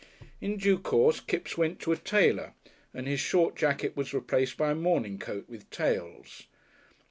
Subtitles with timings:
[0.41, 2.55] In due course Kipps went to a tailor,
[2.91, 6.47] and his short jacket was replaced by a morning coat with tails.